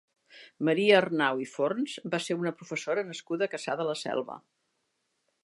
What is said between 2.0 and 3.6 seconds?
va ser una professora nascuda a